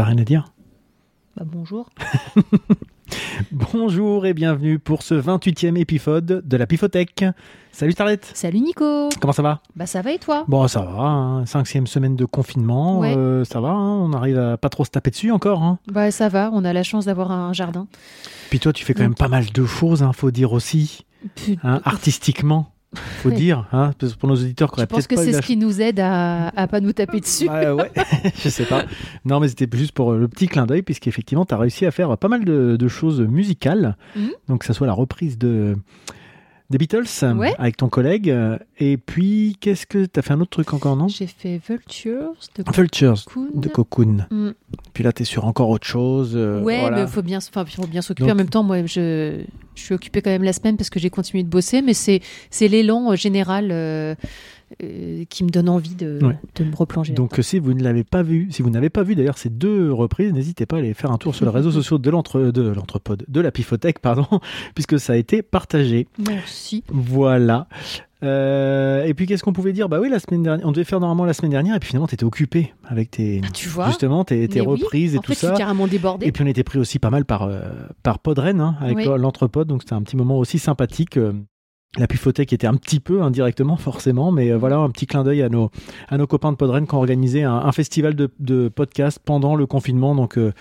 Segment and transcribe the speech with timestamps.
[0.00, 0.54] T'as rien à dire?
[1.36, 1.90] Bah bonjour.
[3.52, 7.22] Bonjour et bienvenue pour ce 28e épisode de la Pifothèque.
[7.70, 9.10] Salut Starlette Salut Nico.
[9.20, 9.60] Comment ça va?
[9.76, 10.46] Bah ça va et toi?
[10.48, 13.14] Bon, ça va, hein, cinquième semaine de confinement, Ouais.
[13.14, 15.62] euh, ça va, hein, on arrive à pas trop se taper dessus encore.
[15.62, 15.78] hein.
[15.86, 17.86] Bah ça va, on a la chance d'avoir un jardin.
[18.48, 21.04] Puis toi, tu fais quand même pas mal de choses, hein, faut dire aussi,
[21.62, 25.22] hein, artistiquement, faut dire, hein, que pour nos auditeurs Je auraient pense peut-être que pas
[25.22, 27.48] eu c'est la ce qui nous aide à, à pas nous taper dessus.
[27.48, 27.90] Ouais, ouais.
[28.42, 28.84] je sais pas.
[29.24, 31.90] Non, mais c'était juste pour euh, le petit clin d'œil, puisqu'effectivement, tu as réussi à
[31.90, 33.96] faire pas mal de, de choses musicales.
[34.16, 34.30] Mhm.
[34.48, 35.76] Donc, que ça soit la reprise de,
[36.70, 37.04] des Beatles
[37.36, 37.52] Ouais.
[37.58, 38.34] avec ton collègue.
[38.78, 41.08] Et puis, qu'est-ce que tu as fait un autre truc encore, non?
[41.08, 43.48] J'ai fait Vultures de Vultures Cocoon.
[43.54, 44.26] de Cocoon.
[44.30, 44.50] Mm.
[44.94, 46.32] Puis là, tu es sur encore autre chose.
[46.36, 47.02] euh, Ouais, voilà.
[47.04, 48.28] mais faut bien, enfin, faut bien s'occuper.
[48.28, 49.42] Donc- En même temps, moi, je,
[49.74, 52.20] je suis occupée quand même la semaine parce que j'ai continué de bosser, mais c'est,
[52.50, 54.14] c'est l'élan euh, général euh,
[54.82, 56.38] euh, qui me donne envie de, Ouais.
[56.54, 57.12] de me replonger.
[57.12, 59.92] Donc, si vous ne l'avez pas vu, si vous n'avez pas vu d'ailleurs ces deux
[59.92, 62.62] reprises, n'hésitez pas à aller faire un tour sur les réseaux sociaux de l'entre, de
[62.68, 64.26] l'entrepode, de la Pifothèque, pardon,
[64.74, 66.06] puisque ça a été partagé.
[66.24, 66.84] Merci.
[66.88, 67.66] Voilà.
[68.22, 69.88] Euh, et puis qu'est-ce qu'on pouvait dire?
[69.88, 72.06] Bah oui, la semaine dernière, on devait faire normalement la semaine dernière, et puis finalement
[72.06, 74.66] t'étais occupé avec tes Ah, tu vois justement tes, tes oui.
[74.66, 75.56] reprises et En tout fait, je ça.
[75.56, 76.26] carrément débordée.
[76.26, 77.62] Et puis on était pris aussi pas mal par euh,
[78.02, 79.04] par Podren hein, avec Oui.
[79.16, 81.16] l'entrepode, donc c'était un petit moment aussi sympathique.
[81.16, 81.32] euh,
[81.98, 85.42] la Pifothèque était un petit peu indirectement forcément, mais euh, voilà un petit clin d'œil
[85.42, 85.70] à nos
[86.08, 89.66] à nos copains de Podren qui ont organisé un, festival de, de podcasts pendant le
[89.66, 90.14] confinement.
[90.14, 90.52] Donc euh,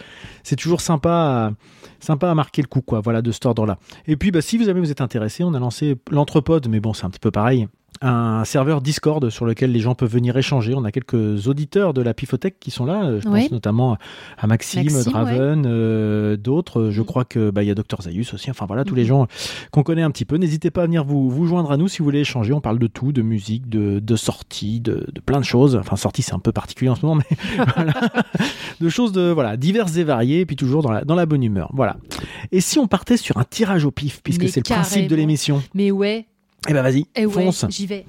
[0.44, 1.52] c'est toujours sympa à,
[2.00, 3.00] sympa à marquer le coup quoi.
[3.02, 3.77] Voilà de cet ordre-là.
[4.07, 6.94] Et puis bah, si vous avez vous êtes intéressé, on a lancé l'entrepode, mais bon
[6.94, 7.67] c'est un petit peu pareil.
[8.01, 10.73] Un serveur Discord sur lequel les gens peuvent venir échanger.
[10.73, 13.19] On a quelques auditeurs de la Pifothèque qui sont là.
[13.19, 13.41] Je Oui.
[13.41, 13.97] pense notamment
[14.38, 16.91] à Maxime, Maxime, Draven, euh, d'autres.
[16.91, 17.05] Je Mm.
[17.05, 18.49] crois que bah, y a Dr Zaius aussi.
[18.49, 19.07] Enfin voilà tous les Mhm.
[19.07, 19.28] gens
[19.72, 20.38] qu'on connaît un petit peu.
[20.38, 22.53] N'hésitez pas à venir vous, vous joindre à nous si vous voulez échanger.
[22.53, 25.75] On parle de tout, de musique, de, de sorties, de, de plein de choses.
[25.75, 27.38] Enfin sorties c'est un peu particulier en ce moment, mais
[27.75, 27.94] voilà.
[28.79, 31.44] de choses de voilà diverses et variées, et puis toujours dans la dans la bonne
[31.44, 31.69] humeur.
[31.73, 31.97] Voilà.
[32.53, 35.61] Et si on partait sur un tirage au pif, puisque c'est le principe de l'émission?
[35.73, 36.28] Mais ouais,
[36.68, 37.66] Eh ben vas-y, eh ouais, fonce.
[37.70, 38.06] j'y vais.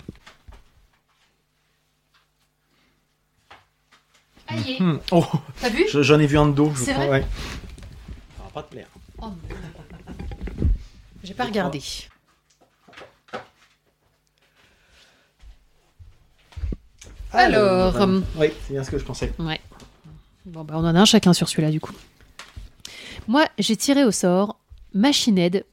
[4.48, 4.98] Aïe, Hmm.
[5.12, 5.24] Oh,
[5.60, 6.72] t'as vu je- j'en ai vu un de dos.
[6.74, 7.26] je C'est crois, vrai ouais.
[8.36, 8.88] Ça va pas te plaire.
[9.22, 9.28] Oh,
[11.22, 11.80] J'ai pas regardé.
[17.32, 19.32] Alors, euh, oui, c'est bien ce que je pensais.
[19.38, 19.60] Ouais.
[20.46, 21.92] Bon, bah, on en a un chacun sur celui-là, du coup.
[23.28, 24.58] Moi, j'ai tiré au sort
[24.94, 25.64] Machine Head,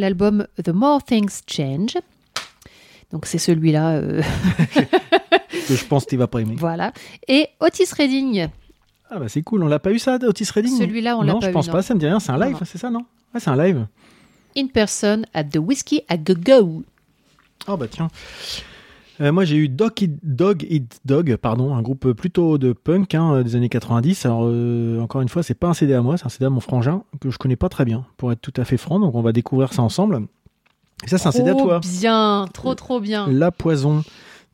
[0.00, 1.96] l'album The More Things Change.
[3.12, 3.90] Donc, c'est celui-là.
[3.96, 4.22] euh,
[5.68, 6.54] Que je pense que tu vas pas aimer.
[6.58, 6.92] voilà.
[7.28, 8.48] Et Otis Redding.
[9.08, 10.76] Ah bah c'est cool, on l'a pas eu ça, Otis Redding?
[10.78, 11.72] Celui-là, on l'a Non, pas je eu, pense non.
[11.72, 13.04] pas, ça me dit rien, c'est un live, c'est ça, non?
[13.34, 13.86] Ouais, c'est un live.
[14.56, 16.82] In person at the Whiskey at Go Go.
[17.66, 18.08] Ah bah tiens.
[19.20, 23.14] Euh, moi j'ai eu Dog Eat Dog, Eat Dog pardon, un groupe plutôt de punk
[23.14, 24.24] hein, des années 90.
[24.24, 26.50] Alors euh, encore une fois, c'est pas un CD à moi, c'est un CD à
[26.50, 28.98] mon frangin que je connais pas très bien, pour être tout à fait franc.
[28.98, 30.26] Donc on va découvrir ça ensemble.
[31.04, 31.80] Et ça c'est un CD à Trop toi.
[31.80, 33.26] bien, trop trop bien.
[33.28, 34.02] La Poison.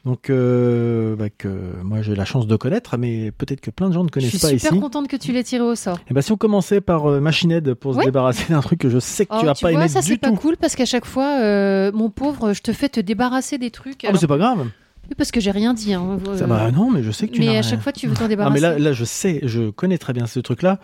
[0.07, 1.49] Donc euh, bah, que
[1.83, 4.31] moi j'ai la chance de connaître, mais peut-être que plein de gens ne Je connaissent
[4.31, 4.81] suis pas super ici.
[4.81, 5.99] contente que tu l'aies tiré au sort.
[6.09, 8.89] Et bah si on commençait par euh, Machine Head pour se débarrasser d'un truc que
[8.89, 10.37] je sais que Oh, tu vas tu pas vois, aimer ça du c'est pas tout.
[10.37, 14.05] cool parce qu'à chaque fois, euh, mon pauvre, je te fais te débarrasser des trucs.
[14.05, 14.61] Ah, mais c'est pas grave.
[15.09, 15.93] Oui, parce que j'ai rien dit.
[15.95, 16.19] hein.
[16.37, 18.15] Ça, Euh, bah non, mais je sais que tu mais à chaque fois, tu veux
[18.15, 18.55] t'en Ah, débarrasser.
[18.55, 20.79] mais là, là, je sais, je connais très bien ce truc-là.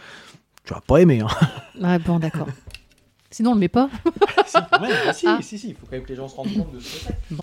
[0.64, 1.20] Tu vas pas aimer.
[1.20, 1.28] Hein.
[1.82, 2.48] Ah, bon, d'accord.
[3.30, 3.88] Sinon, on le met pas.
[4.46, 4.80] si, bah,
[5.14, 5.38] si, Ah.
[5.40, 7.12] si, si, il faut quand même que les gens se rendent compte de ce que
[7.30, 7.36] c'est.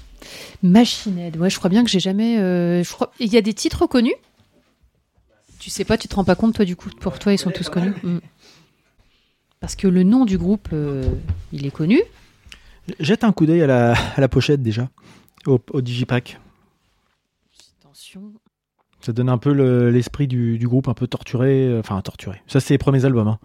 [0.64, 1.38] Machine Head.
[1.38, 2.38] Ouais, je crois bien que j'ai jamais.
[2.40, 3.12] euh, je crois...
[3.20, 4.16] Il y a des titres connus?
[5.59, 6.90] Tu sais pas, tu te rends pas compte, toi, du coup.
[7.00, 7.94] Pour toi, ils sont tous connus?
[8.03, 8.20] Mm.
[9.59, 11.04] Parce que le nom du groupe, euh,
[11.51, 12.01] il est connu.
[13.00, 14.89] Jette un coup d'œil à la, à la pochette déjà,
[15.45, 16.39] au, au Digipack.
[17.81, 18.31] Attention.
[19.01, 22.42] Ça donne un peu le- l'esprit du, du groupe un peu torturé, euh, enfin torturé.
[22.48, 23.28] Ça, c'est les premiers albums.
[23.28, 23.39] hein.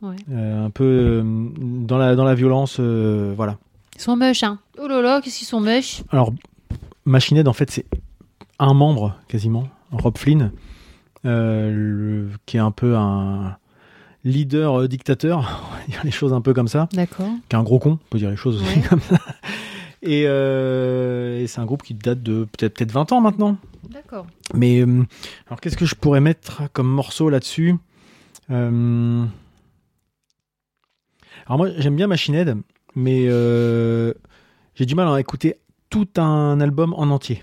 [0.00, 0.16] Ouais.
[0.30, 3.58] Euh, un peu dans, la, dans la violence, voilà.
[3.96, 4.58] Ils sont moches, hein.
[4.78, 6.02] Oh là là, qu'est-ce qu'ils sont moches.
[6.10, 6.32] Alors,
[7.04, 7.86] Machine Head, en fait, c'est
[8.58, 10.52] un membre quasiment, Rob Flynn,
[11.24, 13.56] euh, le- qui est un peu un
[14.24, 17.28] leader euh, dictateur, on va dire les choses un peu comme ça, D'accord.
[17.48, 18.88] qui est un gros con, on peut dire les choses aussi Ouais.
[18.88, 19.18] comme ça.
[20.04, 23.56] Et, euh, et c'est un groupe qui date de peut-être peut-être 20 ans maintenant.
[23.90, 24.26] D'accord.
[24.54, 24.82] Mais
[25.46, 27.76] alors qu'est-ce que je pourrais mettre comme morceau là-dessus?
[28.48, 29.28] Alors
[31.50, 32.56] moi j'aime bien Machine Head,
[32.94, 34.12] mais euh,
[34.74, 35.56] j'ai du mal à écouter
[35.90, 37.42] tout un album en entier.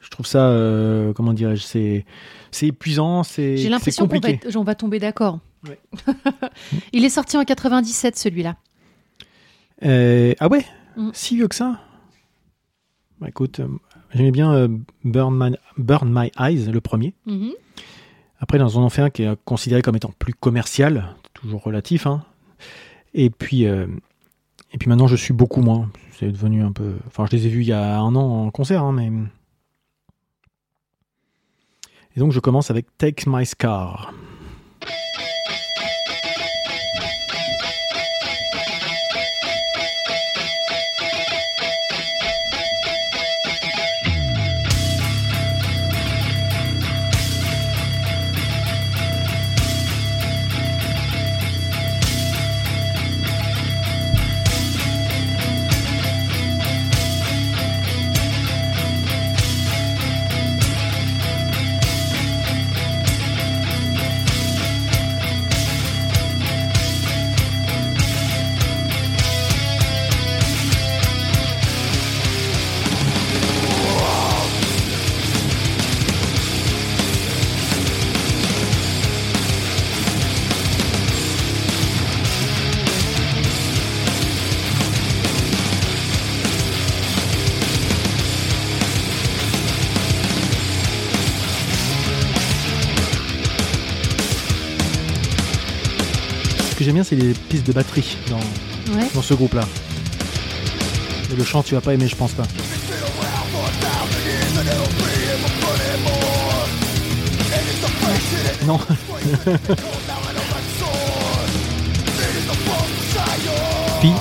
[0.00, 2.04] Je trouve ça, euh, comment dirais-je, c'est
[2.50, 4.46] c'est épuisant, c'est J'ai l'impression qu'on va, compliqué.
[4.48, 5.40] être- on va tomber d'accord.
[5.68, 5.78] Ouais.
[6.92, 8.56] il est sorti en 97, celui-là.
[9.84, 10.64] Euh, ah ouais,
[10.96, 11.10] Mm.
[11.12, 11.80] si vieux que ça.
[13.20, 13.60] Bah, écoute,
[14.14, 14.68] j'aimais bien
[15.04, 17.14] Burn, My, Burn My Eyes, le premier.
[18.38, 22.06] Après, ils en ont fait un qui est considéré comme étant plus commercial, toujours relatif.
[22.06, 22.22] Hein.
[23.14, 23.66] Et puis,
[24.74, 25.88] et puis maintenant, je suis beaucoup moins.
[26.18, 26.96] C'est devenu un peu.
[27.06, 29.08] Enfin, je les ai vus il y a un an en concert, hein, mais.
[32.16, 34.12] Et donc, je commence avec Take My Scar.
[96.94, 98.36] J'aime bien, c'est les pistes de batterie dans,
[98.96, 99.08] Ouais.
[99.14, 99.66] dans ce groupe-là.
[101.32, 102.44] Et le chant, tu vas pas aimer, je pense pas.
[108.66, 108.78] Non.
[114.00, 114.12] Puis,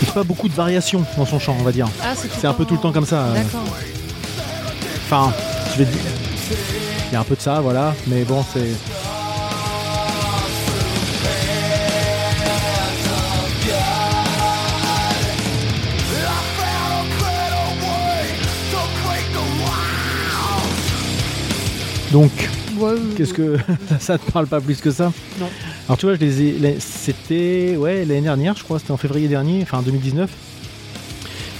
[0.00, 1.88] il fait pas beaucoup de variations dans son chant, on va dire.
[2.02, 3.28] Ah, c'est un peu tout le temps comme ça.
[3.34, 3.64] D'accord.
[5.06, 5.32] Enfin,
[5.72, 6.00] je vais te dire.
[7.10, 7.94] Il y a un peu de ça, voilà.
[8.06, 8.70] Mais bon, c'est.
[22.14, 22.30] Donc,
[22.78, 23.56] Ouais, qu'est-ce que
[23.98, 25.46] ça te parle pas plus que ça Non.
[25.88, 26.76] Alors tu vois, je les ai.
[26.78, 30.30] C'était ouais l'année dernière, je crois, c'était en février dernier, enfin 2019.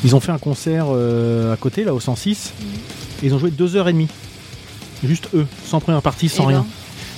[0.04, 2.52] Ils ont fait un concert euh, à côté, là au 106.
[2.60, 2.66] Mhm.
[3.22, 4.06] Et ils ont joué deux heures et demie.
[5.04, 6.60] Juste eux, sans première partie, sans Eh rien.
[6.60, 6.66] ben,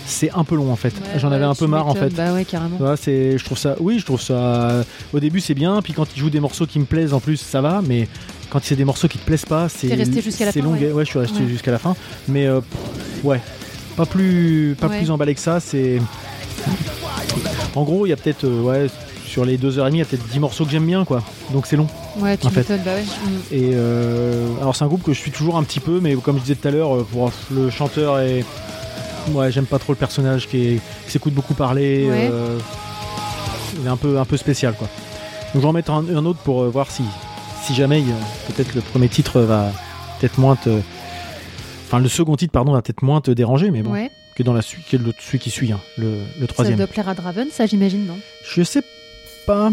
[0.07, 0.95] C'est un peu long en fait.
[0.95, 2.15] ouais, J'en ouais, avais un peu marre en fait.
[2.15, 2.79] Bah ouais, carrément.
[2.97, 4.83] C'est, je trouve ça, oui, je trouve ça.
[5.13, 7.37] Au début, c'est bien, puis quand ils jouent des morceaux qui me plaisent, en plus,
[7.37, 7.83] ça va.
[7.87, 8.09] Mais
[8.57, 9.95] quand c'est des morceaux qui te plaisent pas, c'est.
[9.95, 10.73] Resté jusqu'à la fin, long.
[10.73, 10.91] ouais.
[10.91, 11.05] Ouais.
[11.05, 11.49] je suis resté Ouais.
[11.49, 11.95] jusqu'à la fin.
[12.27, 12.61] Mais euh,
[13.23, 13.39] ouais,
[13.99, 14.97] pas plus, pas Ouais.
[14.97, 15.61] plus emballé que ça.
[15.61, 16.01] C'est.
[17.75, 18.87] En gros, il y a peut-être, euh, ouais,
[19.27, 21.05] sur les deux heures et demie, il y a peut-être 10 morceaux que j'aime bien,
[21.05, 21.23] quoi.
[21.53, 21.87] Donc c'est long.
[22.19, 22.67] Ouais, tu en fait.
[22.83, 23.03] Bah ouais.
[23.03, 23.39] Mm.
[23.53, 26.37] Et euh, alors c'est un groupe que je suis toujours un petit peu, mais comme
[26.39, 28.43] je disais tout à l'heure, pour le chanteur et
[29.33, 32.09] ouais, j'aime pas trop le personnage qui, s'écoute beaucoup parler.
[32.09, 32.31] Ouais.
[32.33, 32.59] euh,
[33.79, 34.89] il est un peu un peu spécial quoi.
[35.53, 37.03] Donc je vais en mettre un, un autre pour euh, voir si
[37.67, 38.03] si jamais
[38.49, 39.71] peut-être le premier titre va
[40.21, 40.71] peut-être moins te
[41.87, 44.11] enfin le second titre pardon va peut-être moins te déranger, mais bon Ouais.
[44.35, 46.77] que dans la suite, que le celui qui suit, hein, le, le Ça troisième.
[46.79, 48.19] doit plaire à Draven, ça j'imagine, non?
[48.45, 48.83] Je sais
[49.47, 49.71] pas.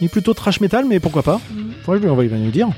[0.00, 1.90] Il est plutôt trash metal, mais pourquoi pas Mm.
[1.90, 2.68] Ouais, je on va il va nous dire.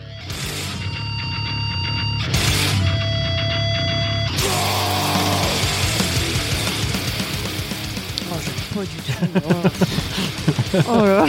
[8.77, 8.81] Oh.
[10.87, 11.27] Oh, là là.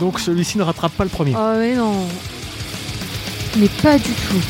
[0.00, 1.34] Donc celui-ci ne rattrape pas le premier.
[1.36, 2.06] Oh mais non.
[3.58, 4.42] Mais pas du tout.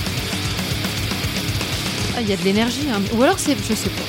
[2.16, 2.86] Ah, il y a de l'énergie.
[2.92, 3.00] hein.
[3.16, 3.56] Ou alors c'est.
[3.68, 4.02] Je sais pas.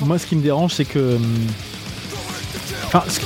[0.00, 1.16] Moi, ce qui me dérange, c'est que.
[1.16, 1.46] hum,
[2.86, 3.20] Enfin, ce-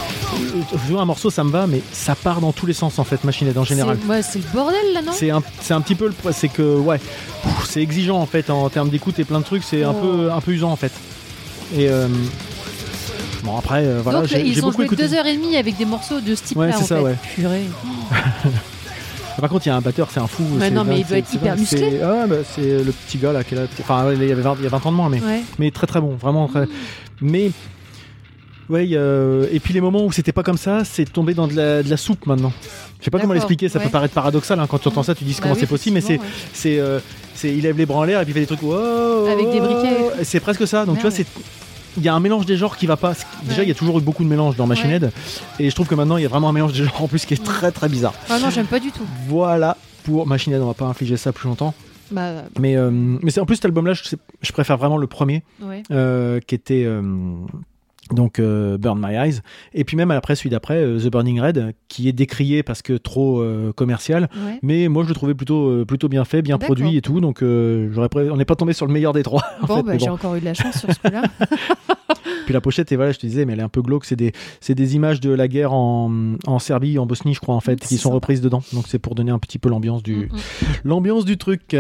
[0.88, 3.22] jouer un morceau, ça me va, mais ça part dans tous les sens en fait,
[3.24, 3.98] machinette en général.
[4.02, 5.12] C'est ouais, c'est le bordel là, non?
[5.14, 6.32] C'est un, c'est un petit peu le.
[6.32, 6.98] C'est que, ouais,
[7.68, 10.40] c'est exigeant en fait en termes d'écoute et plein de trucs, c'est un, peu, un
[10.40, 10.92] peu usant en fait.
[11.76, 11.88] Et.
[11.88, 12.08] euh,
[13.44, 15.06] Bon, après, euh, voilà, Donc j'ai j'ai ils ont beaucoup joué écouté.
[15.06, 17.02] deux heures et demie avec des morceaux de ce type-là Ouais, c'est en ça, fait.
[17.02, 17.14] ouais.
[17.36, 17.62] Purée.
[19.40, 20.42] Par contre, il y a un batteur, c'est un fou.
[20.42, 21.90] Ouais, c'est non, mais il doit être hyper dingue, musclé.
[21.92, 23.64] c'est- ah, bah, c'est le petit gars là qui est là.
[23.80, 25.42] Enfin, il y avait 20, il y a 20 ans de moins, mais, Ouais.
[25.60, 26.62] mais très très bon, vraiment très.
[26.62, 26.68] Mm.
[27.20, 27.50] Mais
[28.68, 31.54] ouais, a- et puis les moments où c'était pas comme ça, c'est tombé dans de
[31.54, 32.52] la, de la soupe maintenant.
[33.00, 33.84] Je sais pas comment l'expliquer, ça ouais.
[33.84, 35.94] peut paraître paradoxal hein, quand tu entends ça, tu dis Bah comment oui, c'est possible,
[35.94, 36.98] mais c'est effectivement, c'est euh,
[37.34, 39.60] c'est il lève les bras en l'air et puis il fait des trucs Avec des
[39.60, 40.20] briquets.
[40.20, 40.84] et C'est presque ça.
[40.84, 41.26] Donc tu vois, c'est
[41.96, 43.14] il y a un mélange des genres qui va pas.
[43.42, 43.64] Déjà, Ouais.
[43.64, 45.10] il y a toujours eu beaucoup de mélange dans Machine Head,
[45.58, 47.24] et je trouve que maintenant il y a vraiment un mélange des genres en plus
[47.26, 48.14] qui est très très bizarre.
[48.30, 49.04] Ah non, j'aime pas du tout.
[49.28, 51.74] Voilà pour Machine Head, on va pas infliger ça plus longtemps.
[52.10, 54.02] Bah Mais, euh, mais c'est en plus cet album-là, je,
[54.40, 55.82] je préfère vraiment le premier, ouais.
[55.90, 57.02] euh, qui était euh,
[58.14, 59.40] Donc euh, Burn My Eyes.
[59.74, 62.94] Et puis même après, celui d'après, euh, The Burning Red, qui est décrié parce que
[62.94, 64.28] trop euh, commercial.
[64.34, 64.58] Ouais.
[64.62, 67.20] Mais moi, je le trouvais plutôt, plutôt bien fait, bien produit et tout.
[67.20, 69.42] Donc j'aurais pré- on n'est pas tombé sur le meilleur des trois.
[69.62, 71.22] en Bon, fait, bah, j'ai encore eu de la chance sur ce coup-là.
[72.44, 74.06] Puis la pochette, et voilà, je te disais, mais elle est un peu glauque.
[74.06, 76.10] C'est des, c'est des images de la guerre en,
[76.46, 78.14] en Serbie, en Bosnie, je crois, en fait, qui sont sympa.
[78.14, 78.62] reprises dedans.
[78.72, 80.66] Donc c'est pour donner un petit peu l'ambiance du, Mm, mm.
[80.84, 81.76] l'ambiance du truc.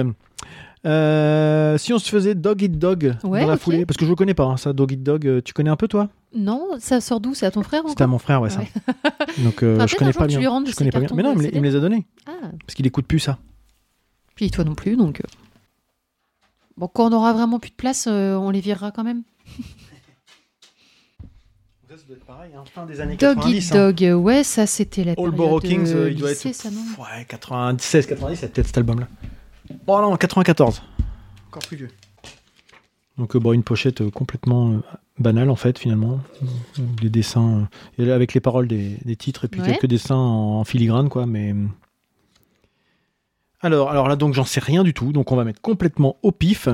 [0.86, 4.10] Euh, si on se faisait Dog Eat Dog Ouais, dans la foulée, parce que je
[4.10, 6.08] le connais pas, hein, ça, Dog Eat Dog, euh, tu connais un peu toi?
[6.34, 7.34] Non, ça sort d'où?
[7.34, 8.60] C'est à ton frère C'était à mon frère, ouais, ça.
[8.60, 8.68] Ouais.
[9.44, 10.40] Donc euh, Enfin, je connais pas bien.
[10.40, 11.08] Je connais pas bien.
[11.14, 11.58] Mais non, il me, les- CD.
[11.58, 12.32] il me les a donnés Ah,
[12.66, 13.38] parce qu'il écoute plus ça.
[14.34, 15.20] puis toi non plus, donc.
[15.20, 15.24] euh.
[16.76, 19.22] Bon, quand on aura vraiment plus de place, euh, on les virera quand même.
[21.88, 25.02] Ça, doit être pareil, hein, fin des années Dog Eat Dog, euh, ouais, ça c'était
[25.02, 26.82] la All période Kings, il doit être ça, non?
[27.02, 29.08] ouais, 96, 90, c'est peut-être cet album-là.
[29.86, 30.82] Oh non, 94.
[31.48, 31.90] Encore plus vieux.
[33.16, 34.78] Donc euh, bon, une pochette euh, complètement euh,
[35.18, 36.20] banale en fait finalement.
[37.02, 37.60] Des dessins
[37.98, 39.66] euh, et là, avec les paroles des, des titres et puis Ouais.
[39.72, 41.26] quelques dessins en, en filigrane quoi.
[41.26, 41.54] Mais
[43.60, 45.12] alors, alors là donc j'en sais rien du tout.
[45.12, 46.68] Donc on va mettre complètement au pif.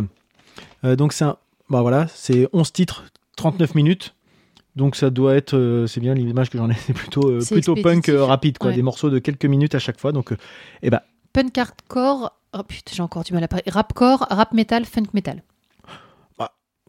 [0.84, 1.36] Euh, donc c'est un,
[1.70, 3.04] bah voilà, c'est 11 titres,
[3.36, 4.14] 39 minutes.
[4.76, 7.74] Donc ça doit être, euh, c'est bien l'image que j'en ai, c'est plutôt euh, plutôt
[7.76, 8.76] punk euh, rapide quoi, Ouais.
[8.76, 10.12] des morceaux de quelques minutes à chaque fois.
[10.12, 10.36] Donc euh,
[10.82, 11.00] eh ben
[11.32, 13.64] Punk hardcore, oh putain, j'ai encore du mal à parler.
[13.68, 15.42] Rapcore, rap metal, funk metal.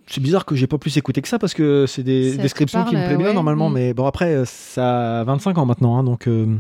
[0.08, 2.84] c'est bizarre que j'ai pas plus écouté que ça parce que c'est des Ça descriptions
[2.86, 3.70] qui me plaisent bien normalement.
[3.70, 3.74] mm.
[3.74, 6.56] Mais bon après euh, ça a 25 ans maintenant, hein, donc euh,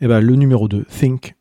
[0.00, 1.34] eh ben le numéro 2, Think.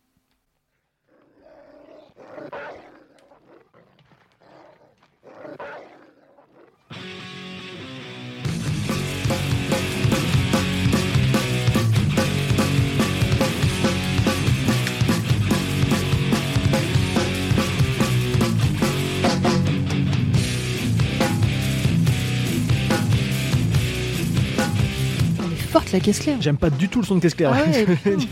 [25.93, 26.37] La caisse claire.
[26.41, 27.51] J'aime pas du tout le son de caisse claire.
[27.53, 27.85] Ah ouais.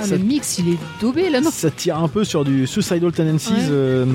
[0.00, 3.12] Ah, Le mix, il est daubé là, non ça tire un peu sur du Suicidal
[3.12, 3.52] Tendencies.
[3.52, 3.58] Ouais.
[3.70, 4.06] euh,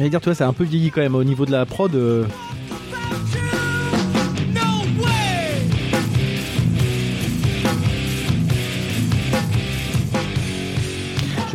[0.00, 1.94] dire, tu vois, c'est un peu vieilli quand même au niveau de la prod.
[1.94, 2.24] euh,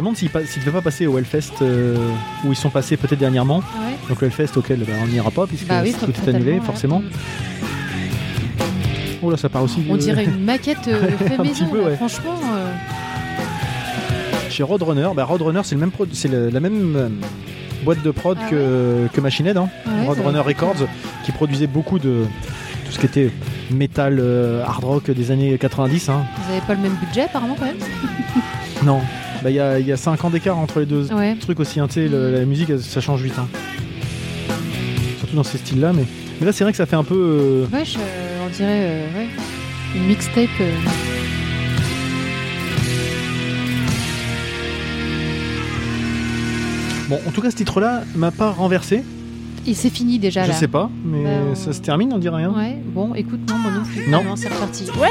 [0.06, 1.96] demande s'ils s'ils devaient pas passer au Hellfest euh,
[2.46, 3.58] où ils sont passés peut-être dernièrement.
[3.58, 3.96] Ouais.
[4.10, 6.62] Donc le Hellfest auquel bah, on n'ira pas puisque Bah oui, tout est annulé ouais.
[6.62, 7.02] forcément.
[9.22, 9.84] Oh là, ça part aussi.
[9.90, 11.96] On dirait une maquette euh, fait Un maison, petit peu, là, ouais.
[11.96, 12.40] franchement.
[12.56, 12.72] euh,
[14.50, 17.12] Chez Roadrunner, bah Roadrunner c'est le même c'est la même
[17.84, 19.70] boîte de prod Ah que, que Machine Head, hein.
[19.88, 20.76] ouais, Roadrunner Records,
[21.26, 22.26] qui produisait beaucoup de
[22.86, 23.32] tout ce qui était
[23.72, 26.10] metal, euh, hard rock des années 90.
[26.10, 26.24] Hein.
[26.46, 27.78] Vous avez pas le même budget apparemment quand même
[28.84, 29.02] Non,
[29.46, 31.36] bah il y a, y a 5 ans d'écart entre les deux Ouais.
[31.40, 31.80] trucs aussi.
[31.80, 31.88] Hein.
[31.96, 33.36] Le- la musique ça change vite.
[33.38, 33.48] hein.
[35.20, 36.04] Surtout dans ces styles-là, mais,
[36.40, 37.14] mais là c'est vrai que ça fait un peu.
[37.16, 38.00] euh, Ouais, je-
[38.44, 39.28] on dirait euh, ouais,
[39.96, 40.50] une mixtape.
[40.62, 40.72] euh.
[47.10, 49.04] Bon, en tout cas, ce titre-là m'a pas renversé.
[49.68, 50.54] Et c'est fini déjà Je là.
[50.56, 52.52] sais pas, mais Bah, on- ça se termine, on dirait rien.
[52.56, 54.10] Ouais, bon, écoute, non, moi non plus.
[54.10, 54.24] Non.
[54.24, 54.86] Non, c'est reparti.
[55.00, 55.10] Ouais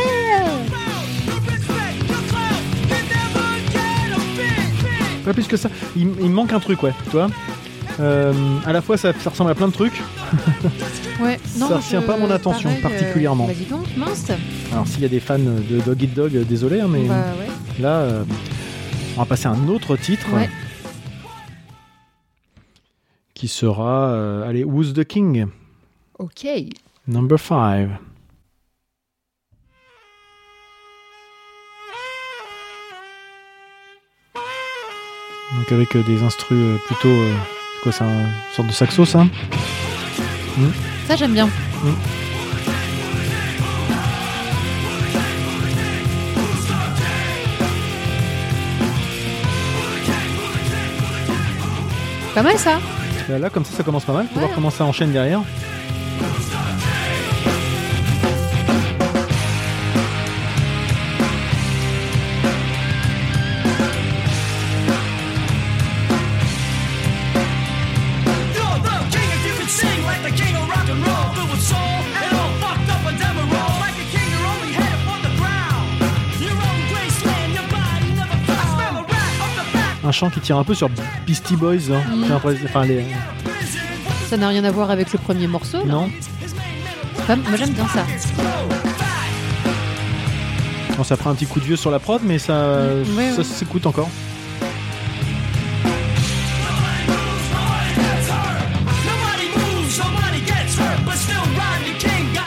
[5.25, 5.69] Pas plus que ça.
[5.97, 6.93] Il, manque un truc, ouais.
[7.05, 7.29] Tu vois
[8.01, 8.33] Euh,
[8.67, 10.01] à la fois, ça, ça ressemble à plein de trucs.
[11.21, 13.47] Ouais, non, Ça retient je- pas mon attention pareil, euh, particulièrement.
[13.47, 14.27] Bah dis donc, mince.
[14.73, 17.47] Alors, s'il y a des fans de Dog Eat Dog, désolé, hein, mais Bah ouais.
[17.81, 18.25] là, euh,
[19.17, 20.51] on va passer à un autre titre Ouais.
[23.35, 25.47] qui sera, euh, allez, Who's the King,
[26.19, 26.47] Ok.
[27.07, 27.91] number 5.
[35.57, 37.33] Donc avec euh, des instrus euh, plutôt, euh,
[37.75, 39.25] c'est quoi, c'est un- une sorte de saxo, ça
[41.09, 41.49] Ça, j'aime bien.
[52.35, 52.81] Pas mal ça.
[53.29, 54.27] Là, là, comme ça, ça commence pas mal.
[54.29, 54.45] Faut Ouais.
[54.47, 55.41] voir comment ça enchaîne derrière.
[80.15, 80.89] Chant qui tire un peu sur
[81.27, 81.91] Beastie Boys.
[81.93, 82.01] hein.
[82.17, 82.33] Mm.
[82.65, 83.05] Enfin, les...
[83.45, 83.79] prison.
[84.29, 85.79] Ça n'a rien à voir avec le premier morceau.
[85.79, 85.85] là.
[85.93, 86.11] Non
[87.29, 88.05] Moi, j'aime bien ça.
[90.97, 93.31] Bon, ça fera un petit coup de vieux sur la prod, mais ça, Mm, ouais,
[93.33, 93.45] ça ouais.
[93.45, 94.09] s'écoute encore.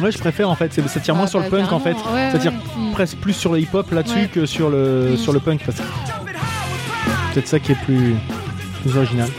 [0.02, 0.72] Ouais, je préfère en fait.
[0.88, 1.96] Ça tire moins Ah, sur le bah, punk en fait.
[2.14, 2.92] ouais, ça tire ouais.
[2.94, 4.30] Presque plus sur le hip-hop là-dessus Ouais.
[4.32, 5.18] que sur le, Mm.
[5.18, 5.62] sur le punk.
[5.66, 5.84] Parce que
[7.34, 8.15] peut-être ça qui est plus,
[8.81, 9.29] plus original.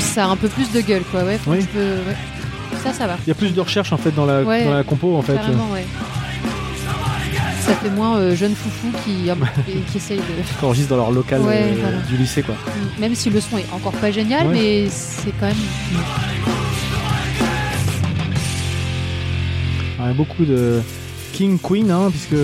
[0.00, 1.22] Ça a un peu plus de gueule, quoi.
[1.22, 1.58] Ouais, Oui.
[1.72, 2.16] peux- ouais.
[2.82, 3.16] Ça, ça va.
[3.26, 5.22] Il y a plus de recherche en fait dans la, Ouais, dans la compo en
[5.22, 5.34] fait.
[7.60, 9.28] Ça fait moins euh, jeune foufou qui,
[9.90, 10.22] qui essaye de.
[10.58, 11.98] Qui enregistrent dans leur local euh, voilà.
[12.08, 12.54] du lycée quoi.
[12.98, 15.56] Même si le son est encore pas génial, mais c'est quand même.
[20.10, 20.80] A beaucoup de
[21.32, 22.36] King Queen hein, puisque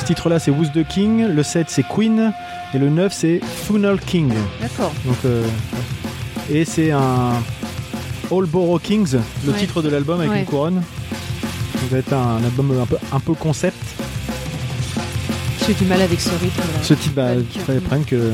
[0.00, 2.32] ce titre là c'est Who's the King, le 7 c'est Queen
[2.74, 4.32] et le 9 c'est Funnel King.
[4.60, 4.92] D'accord.
[5.04, 5.44] Donc, euh,
[6.50, 7.32] et c'est un
[8.30, 9.16] All Borough Kings,
[9.46, 9.58] le Ouais.
[9.58, 10.40] titre de l'album avec Ouais.
[10.40, 10.82] une couronne.
[11.74, 13.76] Ça va être un, album un peu, un peu concept.
[15.66, 16.60] J'ai du mal avec ce rythme.
[16.60, 16.82] là.
[16.82, 17.28] Ce type, bah,
[17.66, 18.32] fallait prendre que.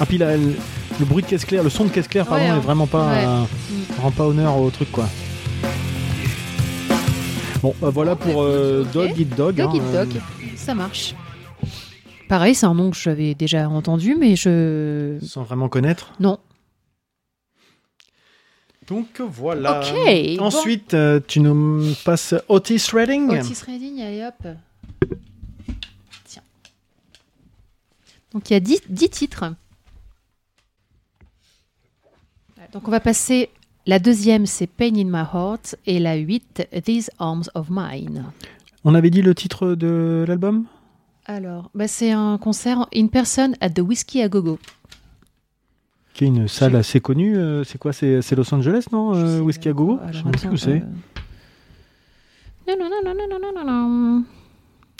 [0.00, 2.50] Ah, puis là, le, bruit de caisse claire, le son de caisse claire, pardon, Ouais,
[2.50, 2.60] est hein.
[2.60, 3.46] vraiment pas.
[3.98, 5.08] Euh, rend pas honneur au truc, quoi.
[7.62, 8.92] Bon, bah, voilà pour euh, Ok.
[8.92, 9.56] Dog Eat Dog.
[9.56, 10.22] Dog hein, Eat euh, Dog,
[10.56, 11.14] ça marche.
[12.28, 15.18] Pareil, c'est un nom que j'avais déjà entendu, mais je.
[15.22, 16.12] sans vraiment connaître.
[16.20, 16.38] Non.
[18.86, 19.80] Donc voilà.
[19.80, 20.44] Ok, bon.
[20.44, 23.30] Ensuite, euh, tu nous passes Otis Redding.
[23.30, 24.48] Otis Redding, allez hop.
[26.24, 26.42] Tiens.
[28.32, 29.44] Donc il y a 10, 10 titres.
[32.72, 33.50] Donc on va passer.
[33.88, 35.76] La deuxième, c'est Pain in My Heart.
[35.86, 38.22] Et la huit, These Arms of Mine.
[38.84, 40.66] On avait dit le titre de l'album?
[41.24, 44.58] Alors, bah, c'est un concert in person at the Whiskey à Gogo.
[46.12, 47.38] Qui est une salle assez connue.
[47.38, 50.54] Euh, c'est quoi C'est Los Angeles, non euh, Whiskey à Gogo Je ne sais plus
[50.54, 50.82] où c'est.
[50.82, 50.84] Euh,
[52.68, 54.24] non, non, non, non, non, non, non, non.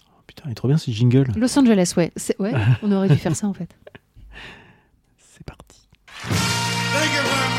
[0.09, 1.31] Oh, putain, il est trop bien ce jingle.
[1.37, 2.11] Los Angeles, ouais.
[2.39, 3.69] ouais on aurait dû faire ça en fait.
[5.19, 5.87] C'est parti.
[6.25, 7.58] Thank you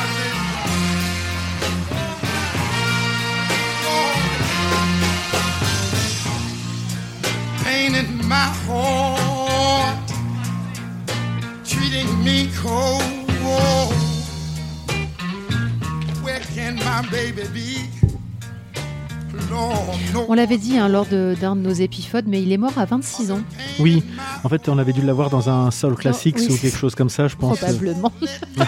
[20.27, 22.85] On l'avait dit hein, lors de- d'un de, nos épisodes, mais il est mort à
[22.85, 23.41] 26 ans,
[23.79, 24.03] Oui,
[24.43, 26.47] en fait, on avait dû l'avoir dans un Soul Classics oui.
[26.49, 27.57] ou quelque chose comme ça, je pense.
[27.57, 28.11] probablement.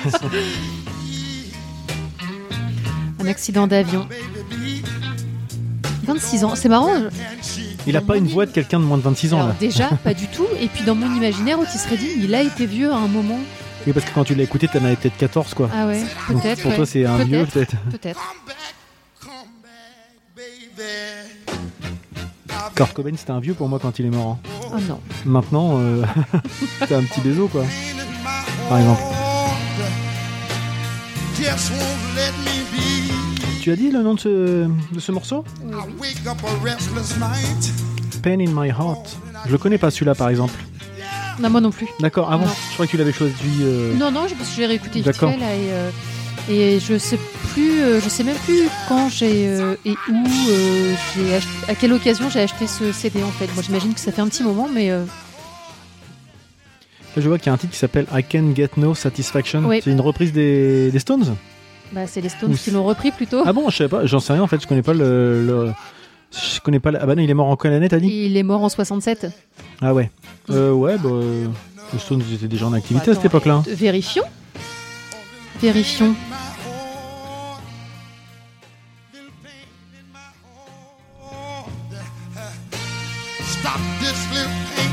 [3.19, 4.07] un accident d'avion.
[6.03, 6.89] 26 ans, c'est marrant.
[7.87, 9.55] Il a pas une voix de quelqu'un de moins de 26 ans, Alors là.
[9.59, 10.45] déjà, pas du tout.
[10.59, 13.39] Et puis dans mon imaginaire, Otis Redding, il a été vieux à un moment.
[13.87, 15.69] Oui, parce que quand tu l'as écouté, t'en avais peut-être 14, quoi.
[15.73, 16.61] Ah ouais, Donc, peut-être.
[16.61, 16.77] pour ouais.
[16.77, 18.19] toi, c'est un vieux, Peut-être, peut-être.
[22.75, 24.37] Kurt Cobain, c'était un vieux pour moi quand il est mort.
[24.45, 24.49] hein.
[24.73, 24.99] Oh non.
[25.25, 26.03] Maintenant, euh,
[26.87, 27.63] t'as un petit déso, quoi?
[27.63, 29.01] Pain in my Par exemple.
[29.01, 29.51] heart,
[31.35, 33.61] Just won't let me be.
[33.61, 35.43] Tu as dit le nom de ce, de ce morceau?
[35.69, 37.71] I wake up a restless night.
[38.23, 39.17] Pain in My Heart.
[39.47, 40.53] Je le connais pas celui-là, par exemple.
[41.41, 41.87] Non, moi non plus.
[41.99, 42.51] D'accord, avant, Non.
[42.69, 43.33] je crois que tu l'avais choisi.
[43.61, 45.89] euh, Non, non, je- parce que j'ai réécouté vite fait là et, euh,
[46.49, 47.17] et je sais
[47.53, 49.45] plus, euh, je sais même plus quand j'ai
[49.85, 50.23] et où
[51.15, 53.47] j'ai à quelle occasion j'ai acheté ce CD en fait.
[53.53, 54.89] Moi j'imagine que ça fait un petit moment, mais
[57.15, 59.63] Là, je vois qu'il y a un titre qui s'appelle I Can Get No Satisfaction.
[59.65, 59.81] Oui.
[59.83, 61.35] C'est une reprise des, des Stones
[61.91, 63.43] bah, c'est les Stones Ou qui l'ont repris plutôt.
[63.45, 65.45] Ah bon, je savais pas, j'en sais rien en fait, je connais pas le.
[65.45, 65.71] le-
[66.31, 66.91] Je connais pas.
[66.91, 68.63] le- Ah bah non, il est mort en quelle année, t'as dit Il est mort
[68.63, 69.27] en 67.
[69.81, 70.09] Ah ouais.
[70.49, 71.09] Euh, ouais, bah.
[71.09, 71.47] euh,
[71.93, 73.53] Les Stones ils étaient déjà en activité à cette Attends, époque-là.
[73.55, 73.63] hein.
[73.67, 74.23] Vérifions.
[75.61, 76.15] Vérifions.
[83.43, 84.91] Stop this little pain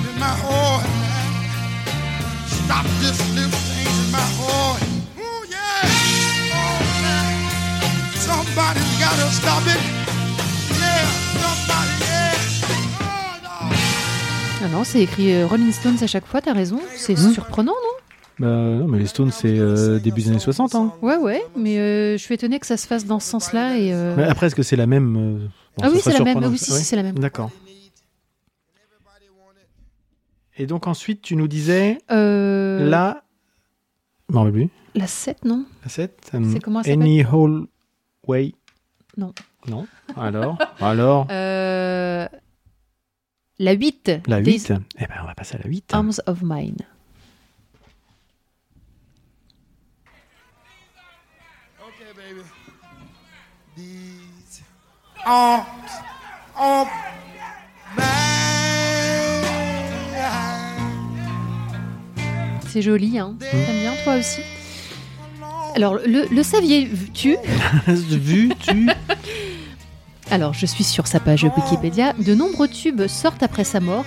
[14.69, 16.79] Ah non, c'est écrit euh, Rolling Stones à chaque fois, t'as raison.
[16.95, 17.33] C'est Hmm.
[17.33, 17.99] surprenant, non?
[18.41, 20.75] Bah non, mais les Stones c'est euh, début des années 60.
[20.75, 20.93] Hein.
[21.03, 23.79] Ouais, ouais, mais euh, je suis étonnée que ça se fasse dans ce sens-là.
[23.79, 25.51] Et, euh, Mais après, est-ce que c'est la même bon,
[25.83, 26.39] ah ça oui, c'est la même.
[26.45, 27.19] Ah oui, si, si, c'est la même.
[27.19, 27.51] D'accord.
[30.59, 33.23] Et donc ensuite, tu nous disais la.
[34.31, 34.69] M'en rappelle plus.
[34.95, 35.65] La 7, non?
[35.85, 37.01] La 7 C'est comment s'appelle?
[37.01, 37.67] Any Whole
[38.27, 38.55] Way?
[39.17, 39.33] Non.
[39.67, 39.87] Non.
[40.17, 40.59] Alors?
[40.81, 41.27] Alors?
[41.31, 42.27] Euh,
[43.61, 44.23] la 8.
[44.29, 45.93] La 8 Eh bien, on va passer à la 8.
[45.93, 46.77] Arms of Mine.
[51.81, 52.43] Okay, baby.
[53.77, 54.63] These
[55.25, 55.67] arms
[56.57, 56.87] of
[57.97, 58.05] mine.
[62.69, 63.39] C'est joli, hein mmh.
[63.39, 64.43] T'aimes bien toi aussi
[65.75, 67.37] alors, le, le saviez-tu?
[67.87, 68.89] Vu-tu?
[70.31, 72.13] Alors, je suis sur sa page Wikipédia.
[72.13, 74.05] De nombreux tubes sortent après sa mort,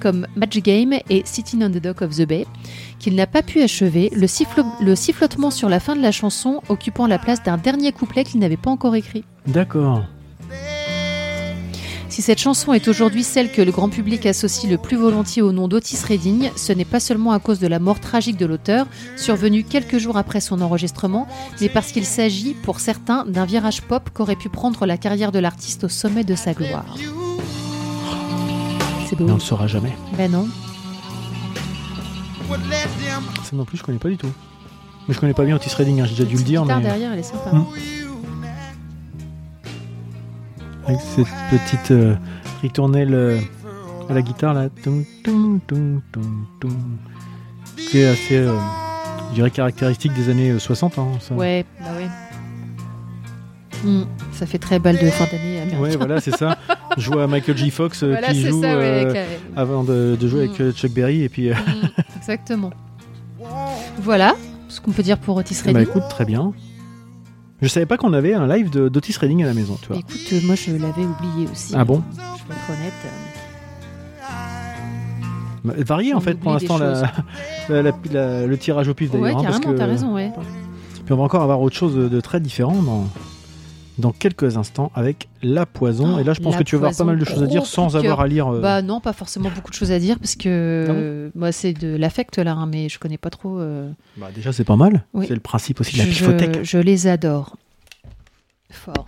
[0.00, 2.46] comme Match Game et Sitting on the Dock of the Bay,
[2.98, 4.26] qu'il n'a pas pu achever, le,
[4.84, 8.40] le sifflotement sur la fin de la chanson occupant la place d'un dernier couplet qu'il
[8.40, 9.24] n'avait pas encore écrit.
[9.46, 10.04] D'accord.
[12.12, 15.50] Si cette chanson est aujourd'hui celle que le grand public associe le plus volontiers au
[15.50, 18.86] nom d'Otis Redding, ce n'est pas seulement à cause de la mort tragique de l'auteur,
[19.16, 21.26] survenue quelques jours après son enregistrement,
[21.62, 25.38] mais parce qu'il s'agit, pour certains, d'un virage pop qu'aurait pu prendre la carrière de
[25.38, 26.98] l'artiste au sommet de sa gloire.
[29.08, 29.24] C'est beau.
[29.24, 29.96] Mais on le saura jamais.
[30.18, 30.46] Ben non.
[33.42, 34.30] Ça non plus, je connais pas du tout.
[35.08, 36.62] Mais je connais pas bien Otis Redding, hein, j'ai déjà dû le dire.
[36.66, 37.52] Mais derrière, elle est sympa.
[37.52, 38.01] Mm.
[40.86, 42.14] Avec cette petite euh,
[42.62, 43.38] ritournelle euh,
[44.08, 44.68] à la guitare là.
[47.90, 48.52] Qui est assez, euh,
[49.30, 50.98] je dirais, caractéristique des années euh, 60.
[50.98, 51.34] hein, ça.
[51.34, 52.08] Ouais, bah ouais.
[53.90, 55.76] Mm, ça fait très balle de fin d'année.
[55.78, 56.56] Ouais, voilà, c'est ça.
[56.96, 57.70] Je vois à Michael J.
[57.70, 59.26] Fox euh, Voilà, qui joue ça, ouais, euh, carré.
[59.56, 60.62] avant de, de jouer avec Mm.
[60.62, 61.22] euh, Chuck Berry.
[61.22, 62.70] Et puis, euh, Mm, Exactement.
[64.00, 64.34] Voilà
[64.68, 65.82] ce qu'on peut dire pour Otis bah Redding.
[65.82, 66.52] écoute, très bien.
[67.62, 69.96] Je savais pas qu'on avait un live de- d'Otis Redding à la maison, tu vois.
[69.98, 71.72] Écoute, euh, moi je l'avais oublié aussi.
[71.76, 72.92] Ah bon Je vais être honnête.
[73.04, 73.08] euh,
[75.64, 77.02] Bah, Varié en fait pour l'instant la-
[77.68, 79.38] la- la- la- le tirage au pif Ouais, d'ailleurs.
[79.38, 80.32] hein, parce carrément, que- t'as raison, ouais.
[81.04, 83.06] Puis on va encore avoir autre chose de, de très différent dans,
[83.98, 86.16] dans quelques instants avec La Poison.
[86.16, 87.46] Oh, Et là, je pense que tu vas avoir pas mal de Poison, choses à
[87.46, 88.48] dire sans avoir à lire.
[88.48, 91.52] euh, Bah non, pas forcément beaucoup de choses à dire parce que Ah euh, moi
[91.52, 93.58] c'est de l'affect là, hein, mais je connais pas trop.
[93.60, 95.04] euh, bah, déjà, c'est pas mal.
[95.12, 95.26] Oui.
[95.28, 96.58] C'est le principe aussi de la pifothèque.
[96.58, 97.56] je- je les adore.
[98.70, 99.06] Fort.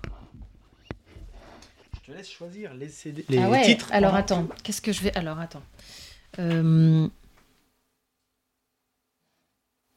[2.06, 3.78] Je te laisse choisir les, CD, ah ouais.
[3.90, 5.62] Alors attends, qu'est-ce que je vais Alors attends.
[6.38, 7.08] Euh,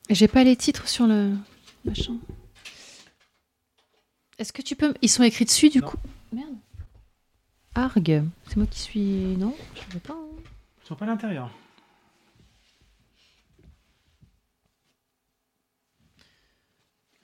[0.10, 1.32] J'ai pas les titres sur le
[1.84, 2.13] machin.
[4.39, 5.88] Est-ce que tu peux Ils sont écrits dessus du Non.
[5.88, 5.97] coup?
[6.32, 6.56] Merde.
[7.76, 8.23] Arg.
[8.47, 9.36] C'est moi qui suis.
[9.38, 10.13] Non, je veux pas.
[10.13, 10.41] hein.
[10.84, 11.52] Ils sont pas à l'intérieur.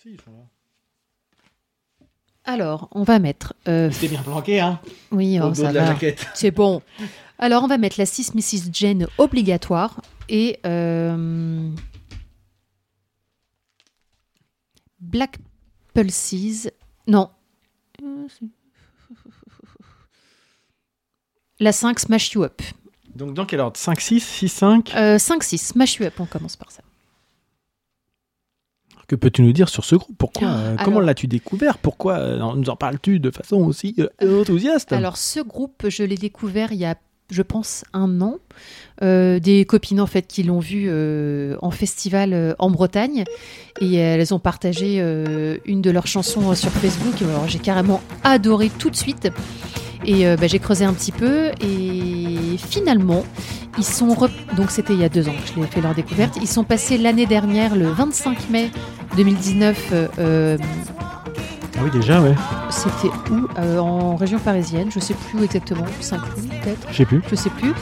[0.02, 2.08] Si, ils sont là.
[2.46, 3.54] Alors, on va mettre.
[3.70, 4.80] euh, T'es bien planqué, hein
[5.12, 5.94] oui, Au oh, dos ça de la va.
[5.94, 6.28] jaquette.
[6.34, 6.82] C'est bon.
[7.40, 8.70] Alors, on va mettre la 6 Mrs.
[8.74, 11.70] Jane obligatoire et euh,
[15.00, 15.38] Black
[15.94, 16.70] Pulses.
[17.08, 17.30] Non.
[21.60, 22.62] La 5 Smash You Up.
[23.16, 23.78] Donc, dans quel ordre?
[23.78, 26.82] 5, 6, 6, 5 Euh, 5-6 Smash You Up, on commence par ça.
[29.08, 30.18] Que peux-tu nous dire sur ce groupe?
[30.18, 31.78] Pourquoi Ah, euh, Comment alors- l'as-tu découvert?
[31.78, 34.92] Pourquoi euh, nous en parles-tu de façon aussi euh, enthousiaste?
[34.94, 36.96] Alors, ce groupe, je l'ai découvert il y a,
[37.34, 38.38] je pense, un an.
[39.02, 43.26] Euh, des copines, en fait, qui l'ont vu euh, en festival euh, en Bretagne.
[43.82, 45.00] Et elles ont partagé
[45.66, 47.22] une de leurs chansons sur Facebook.
[47.24, 49.30] Alors, j'ai carrément adoré tout de suite.
[50.06, 51.50] Et bah, j'ai creusé un petit peu.
[51.60, 53.26] Et finalement,
[53.78, 54.16] ils sont.
[54.56, 56.38] Donc, c'était il y a deux ans que je l'ai fait leur découverte.
[56.40, 58.70] Ils sont passés l'année dernière, le 25 mai
[59.18, 59.92] 2019.
[61.84, 62.34] Oui, déjà, ouais.
[62.70, 67.06] c'était où Euh, En région parisienne, je sais plus où exactement, Saint-Cloud peut-être, Je sais
[67.06, 67.22] plus.
[67.30, 67.74] je sais plus.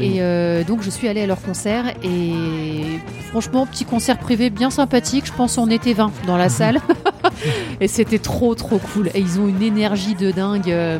[0.00, 4.70] Et euh, donc je suis allée à leur concert et franchement petit concert privé bien
[4.70, 5.26] sympathique.
[5.26, 6.80] Je pense on était 20 dans la salle
[7.80, 9.08] et c'était trop trop cool.
[9.14, 10.70] Et ils ont une énergie de dingue.
[10.70, 10.98] euh.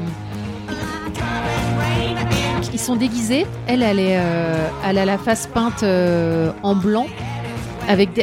[2.75, 3.47] Ils sont déguisés.
[3.67, 7.07] Elle, elle, est, euh, elle a la face peinte euh, en blanc.
[7.89, 8.23] Avec des-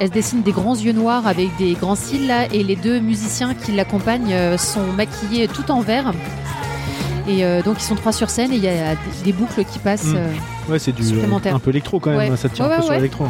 [0.00, 3.54] elle, dessine des grands yeux noirs avec des grands cils là, et les deux musiciens
[3.54, 6.12] qui l'accompagnent euh, sont maquillés tout en vert.
[7.26, 9.78] Et euh, donc ils sont trois sur scène et il y a des, boucles qui
[9.78, 10.04] passent.
[10.04, 10.16] Mm.
[10.16, 10.32] euh,
[10.68, 11.54] Ouais, c'est du supplémentaire.
[11.54, 12.30] un peu électro quand même.
[12.30, 12.36] Ouais.
[12.36, 13.26] Ça tient Ouais, un peu sur l'électro.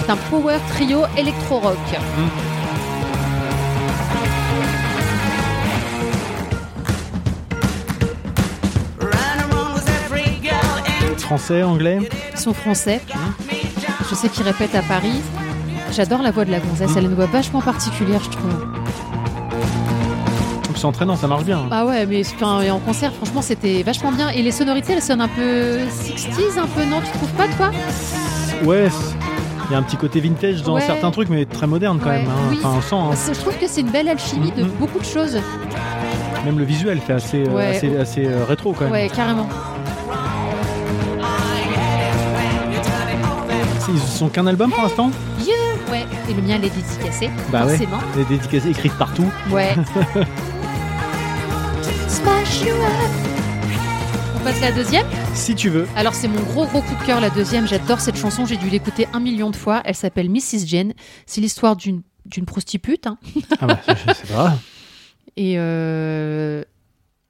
[0.00, 1.76] C'est un power trio électro-rock.
[11.28, 11.98] Français, anglais.
[12.32, 13.02] Ils sont français.
[14.08, 15.20] Je sais qu'ils répètent à Paris.
[15.92, 16.90] J'adore la voix de la gonzesse.
[16.96, 18.66] Elle a une voix vachement particulière, je trouve.
[20.74, 21.60] C'est entraînant, ça marche bien.
[21.70, 24.30] Ah ouais, mais enfin, et en concert, franchement, c'était vachement bien.
[24.30, 27.72] Et les sonorités, elles sonnent un peu 60s, un peu, non Tu trouves pas, toi?
[28.64, 28.88] Ouais,
[29.68, 30.80] il y a un petit côté vintage dans Ouais.
[30.80, 32.28] certains trucs, mais très moderne quand Ouais, même.
[32.28, 32.48] hein.
[32.52, 32.58] oui.
[32.62, 33.20] Enfin, on sent.
[33.28, 33.32] hein.
[33.34, 34.70] Je trouve que c'est une belle alchimie de Mhm.
[34.78, 35.36] beaucoup de choses.
[36.46, 38.92] Même le visuel fait assez, euh, assez, assez, euh, rétro quand même.
[38.92, 39.48] Ouais, carrément.
[43.92, 45.10] Ils sont qu'un album pour l'instant
[45.90, 47.30] Ouais, et le mien, elle est dédicacée.
[47.50, 47.78] Bah ouais.
[47.78, 47.98] forcément.
[48.14, 49.24] Les dédicaces écrites partout.
[49.50, 49.74] Ouais.
[52.08, 53.10] Smash you up.
[54.36, 55.86] On passe la deuxième Si tu veux.
[55.96, 58.68] Alors c'est mon gros gros coup de cœur la deuxième, j'adore cette chanson, j'ai dû
[58.68, 60.66] l'écouter un million de fois, elle s'appelle Mrs.
[60.66, 60.92] Jane,
[61.26, 63.16] c'est l'histoire d'une d'une prostitute hein.
[63.60, 64.58] Ah bah, je, sais pas.
[65.38, 66.62] et euh,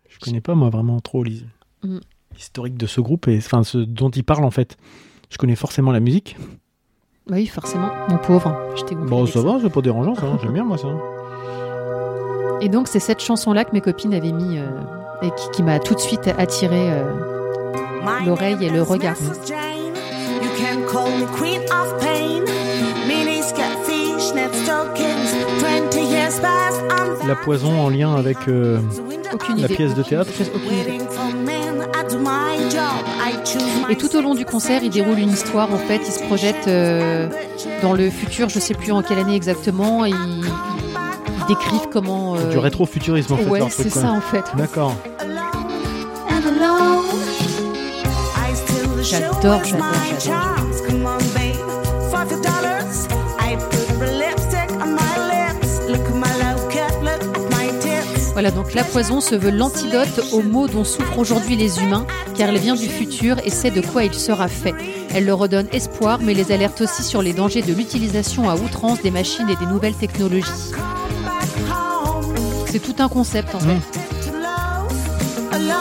[0.09, 1.45] Je connais pas moi vraiment trop l'his-
[1.85, 1.99] Mm.
[2.37, 4.77] l'historique de ce groupe et enfin ce dont il parle en fait.
[5.31, 6.37] Je connais forcément la musique.
[7.29, 10.27] bah oui forcément, mon pauvre, je t'ai Bon, avec ça va, c'est pas dérangeant ça.
[10.43, 10.89] J'aime bien moi ça.
[12.61, 14.67] Et donc c'est cette chanson là que mes copines avaient mis euh,
[15.23, 16.91] et qui, qui m'a tout de suite attiré
[18.27, 19.17] l'oreille et le regard.
[19.21, 22.45] You can call me queen of pain.
[23.07, 25.35] Miniskirt, fishnet stockings.
[25.61, 28.81] 20 years past, I'm La poison en lien avec euh,
[29.57, 29.75] la idée.
[29.75, 30.31] pièce de théâtre.
[30.41, 30.99] Aucune- aucune idée.
[33.91, 35.73] Et tout au long du concert, il déroule une histoire.
[35.73, 37.29] En fait, il se projette euh,
[37.83, 38.49] dans le futur.
[38.49, 40.05] Je sais plus en quelle année exactement.
[40.05, 42.37] Et ils, ils décrivent comment.
[42.37, 43.47] euh, du rétrofuturisme en fait.
[43.49, 44.45] Ouais, c'est ça en fait.
[44.57, 44.95] D'accord.
[49.03, 49.65] J'adore, j'adore,
[50.21, 50.78] j'adore.
[58.39, 62.51] Voilà, donc la poison se veut l'antidote aux maux dont souffrent aujourd'hui les humains, car
[62.51, 64.75] elle vient du futur et sait de quoi il sera fait.
[65.13, 69.03] Elle leur redonne espoir, mais les alerte aussi sur les dangers de l'utilisation à outrance
[69.03, 70.47] des machines et des nouvelles technologies.
[72.67, 73.67] C'est tout un concept en fait.
[75.51, 75.77] alone.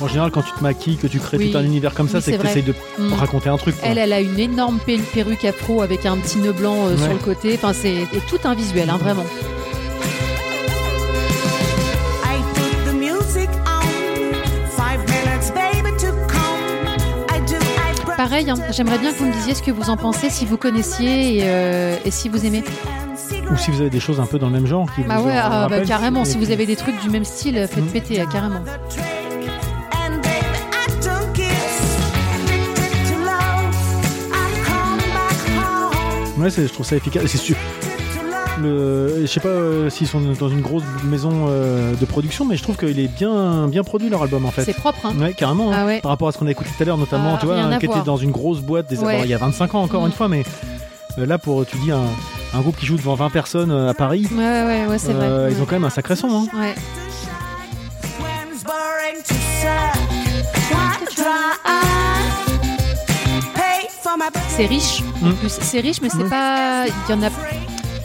[0.00, 1.50] En général, quand tu te maquilles, que tu crées Oui.
[1.52, 3.12] tout un univers comme ça, Oui, c'est que tu essayes de Mm.
[3.12, 3.78] raconter un truc.
[3.78, 3.88] quoi.
[3.90, 7.12] Elle, elle a une énorme pe- perruque afro avec un petit nœud blanc euh, sur
[7.12, 7.58] le côté.
[7.62, 9.26] Enfin, c'est tout un visuel, hein, vraiment.
[18.24, 20.56] Pareil, hein, j'aimerais bien que vous me disiez ce que vous en pensez, si vous
[20.56, 22.64] connaissiez et, euh, et si vous aimez.
[23.52, 25.26] Ou si vous avez des choses un peu dans le même genre qui Bah vous
[25.26, 26.24] ouais, en ah, bah, carrément.
[26.24, 27.88] Si vous avez des trucs du même style, faites Mm.
[27.88, 28.62] péter, euh, carrément.
[36.38, 37.24] Ouais, je trouve ça efficace.
[37.26, 37.38] C'est
[38.64, 42.56] Le, je sais pas euh, s'ils sont dans une grosse maison euh, de production, mais
[42.56, 44.64] je trouve qu'il est bien, bien produit leur album en fait.
[44.64, 45.12] C'est propre, hein.
[45.20, 45.70] Ouais, carrément.
[45.70, 45.76] hein.
[45.80, 46.00] Ah ouais.
[46.00, 47.78] Par rapport à ce qu'on a écouté tout à l'heure, notamment, Ah, tu vois, hein,
[47.78, 49.12] qui était dans une grosse boîte des Ouais.
[49.14, 50.06] alors, il y a 25 ans encore Mm.
[50.06, 50.42] une fois, mais
[51.18, 52.00] euh, là pour tu dis un,
[52.54, 55.52] un groupe qui joue devant 20 personnes à Paris, Ouais, ouais, ouais, c'est vrai.
[55.52, 56.28] ils ont quand même un sacré son.
[56.28, 56.46] Hein.
[56.58, 56.74] Ouais.
[64.48, 65.02] C'est riche.
[65.22, 65.34] En Mm.
[65.36, 66.28] plus, c'est riche, mais c'est Ouais.
[66.30, 66.84] pas.
[66.86, 67.30] Il y en a,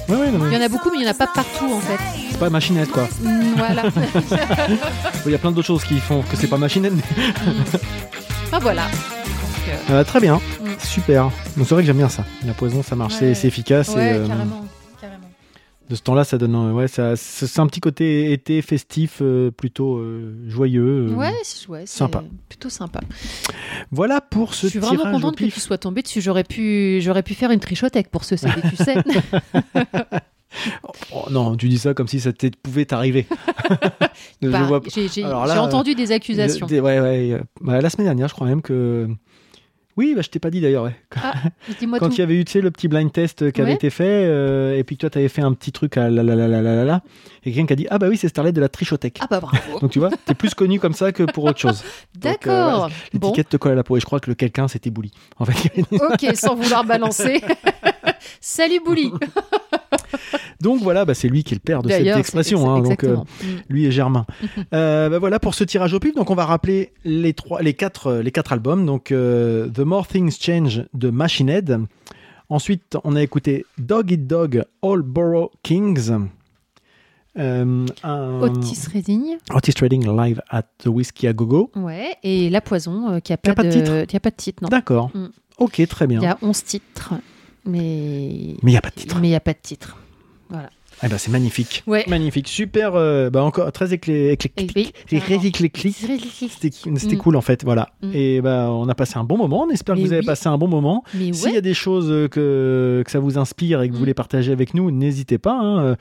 [0.09, 1.79] Non, mais il y en a beaucoup, mais il y en a pas partout en
[1.79, 1.97] fait.
[2.31, 3.07] c'est pas machinette quoi.
[3.21, 3.83] Mm, Voilà.
[5.25, 6.93] Il y a plein d'autres choses qui font que c'est pas machinette.
[6.95, 7.79] mais-
[8.51, 8.83] ah voilà.
[8.85, 10.67] Donc, euh, Euh, très bien, Mm.
[10.83, 11.29] super.
[11.57, 12.23] C'est vrai que j'aime bien ça.
[12.45, 13.35] La poison, ça marche, Ouais.
[13.35, 13.89] c'est- efficace.
[13.89, 14.65] ouais, euh, carrément.
[15.89, 19.49] De ce temps-là, ça donne, euh, ouais, ça, c'est un petit côté été festif, euh,
[19.51, 21.07] plutôt euh, joyeux.
[21.09, 21.15] euh.
[21.15, 21.33] Ouais,
[21.85, 22.23] sympa.
[22.47, 22.99] Plutôt sympa.
[23.91, 26.21] Voilà pour ce Je suis vraiment contente que tu sois tombée dessus.
[26.21, 28.95] J'aurais pu, j'aurais pu faire une trichothèque pour ce CD, tu sais.
[31.13, 32.31] Oh, non, tu dis ça comme si ça
[32.63, 33.27] pouvait t'arriver.
[34.41, 35.23] Bah, J'ai
[35.59, 36.65] entendu des accusations.
[36.65, 39.07] Des- ouais, ouais, bah, la semaine dernière, je crois même que.
[39.99, 40.85] Oui, bah, je t'ai pas dit d'ailleurs.
[40.85, 40.95] ouais.
[41.21, 41.33] Ah,
[41.99, 43.75] Quand il y avait eu tu le petit blind test euh, qui avait Ouais.
[43.75, 46.23] été fait, euh, et puis que toi, tu avais fait un petit truc à la
[46.23, 47.01] la la la la la la,
[47.43, 49.17] et quelqu'un qui a dit Ah bah oui, c'est Starlet de la trichothèque.
[49.19, 49.77] Ah bah bravo.
[49.81, 51.83] Donc tu vois, t'es plus connu comme ça que pour autre chose.
[52.15, 52.89] Euh, D'accord.
[53.13, 55.11] bon, L'étiquette te colle à la peau, et je crois que le quelqu'un c'était Bouli.
[55.37, 57.41] En fait, ok, sans vouloir balancer.
[58.39, 59.11] Salut Bouli.
[60.61, 62.59] Donc voilà, bah, c'est lui qui est le père de cette expression.
[62.77, 63.15] ex- hein, donc, euh.
[63.15, 63.47] Mm.
[63.69, 64.25] lui et Germain.
[64.73, 66.13] Euh, bah voilà pour ce tirage au pif.
[66.15, 68.85] Donc on va rappeler les trois, les quatre, euh, les quatre albums.
[68.85, 71.79] Donc euh, The More Things Change de Machine Head.
[72.49, 76.11] Ensuite, on a écouté Dog Eat Dog All Borough Kings.
[77.37, 79.37] Euh, un- Otis Redding.
[79.53, 81.71] Otis Trading live at the Whiskey a Go Go.
[81.75, 84.05] Ouais, et La Poison, euh, qui a pas de titre.
[84.05, 84.69] qui a pas de titre, non.
[84.69, 85.11] D'accord.
[85.13, 85.27] Mm.
[85.59, 86.19] Ok, très bien.
[86.19, 87.13] Il y a 11 titres,
[87.65, 89.17] mais Mais il n'y a pas de titre.
[89.21, 89.97] mais il n'y a pas de titre.
[91.01, 91.83] Eh ben, c'est magnifique.
[91.87, 92.03] Ouais.
[92.07, 92.47] Magnifique.
[92.49, 92.95] Super.
[92.95, 94.93] euh, bah, encore très éclectique.
[95.19, 95.41] carrément.
[96.01, 96.75] très éclectique.
[96.97, 97.17] C'était Mm.
[97.19, 97.89] cool en fait, voilà.
[98.01, 98.11] Mm.
[98.13, 99.63] Et bah, on a passé un bon moment.
[99.63, 101.03] On espère que vous avez passé un bon moment.
[101.13, 104.01] S'il y a des choses euh, que, que ça vous inspire et que vous Mm.
[104.01, 105.53] voulez partager avec nous, n'hésitez pas.
[105.53, 105.95] hein,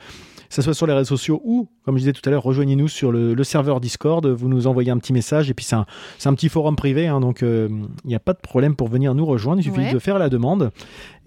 [0.49, 2.87] que ce soit sur les réseaux sociaux ou, comme je disais tout à l'heure, rejoignez-nous
[2.87, 4.25] sur le, le serveur Discord.
[4.25, 5.85] Vous nous envoyez un petit message et puis c'est un,
[6.33, 7.07] petit forum privé.
[7.07, 7.69] hein, donc euh,
[8.03, 9.59] il n'y a pas de problème pour venir nous rejoindre.
[9.61, 9.93] Il suffit Ouais.
[9.93, 10.71] de faire la demande.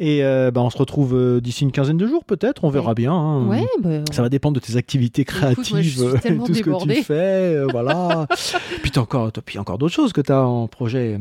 [0.01, 2.65] Et euh, bah, on se retrouve euh, d'ici une quinzaine de jours peut-être.
[2.65, 3.13] On verra bien.
[3.15, 3.47] hein.
[3.47, 6.83] ouais, bah, Ça va dépendre de tes activités Écoute, moi, créatives, tellement tout ce que
[6.83, 7.15] tu fais,
[7.55, 8.27] euh, voilà.
[8.83, 11.21] puis encore, encore d'autres choses que tu as en projet.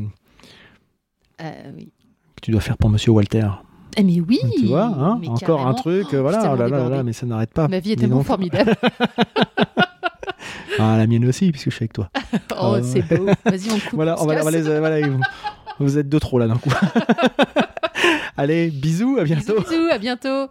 [1.76, 1.92] oui.
[2.42, 3.46] tu dois faire pour Monsieur Walter.
[3.96, 6.88] Eh mais oui tu vois, hein mais encore un truc, Oh, voilà, oh là, là,
[6.88, 7.68] là, mais ça n'arrête pas.
[7.68, 8.74] Ma vie est tellement formidable.
[10.78, 12.08] Ah, la mienne aussi, puisque je suis avec toi.
[12.58, 13.26] oh, Euh, c'est beau.
[13.44, 13.92] Vas-y, on coupe.
[13.92, 15.20] Voilà, on va, on va les, voilà, vous,
[15.78, 16.70] vous êtes deux trop là d'un coup.
[18.36, 19.54] Allez, bisous, à bientôt.
[19.60, 20.48] Bisous, bisous, à bientôt.